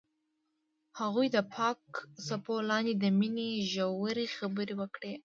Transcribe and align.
هغوی 0.99 1.27
د 1.35 1.37
پاک 1.55 1.79
څپو 2.25 2.55
لاندې 2.69 2.93
د 2.97 3.05
مینې 3.19 3.49
ژورې 3.73 4.25
خبرې 4.37 4.73
وکړې. 4.79 5.11